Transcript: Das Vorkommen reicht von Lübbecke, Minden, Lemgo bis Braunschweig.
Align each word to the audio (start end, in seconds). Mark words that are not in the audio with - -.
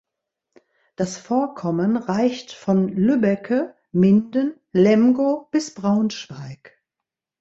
Das 0.95 1.19
Vorkommen 1.19 1.95
reicht 1.95 2.53
von 2.53 2.87
Lübbecke, 2.87 3.75
Minden, 3.91 4.55
Lemgo 4.71 5.47
bis 5.51 5.75
Braunschweig. 5.75 6.81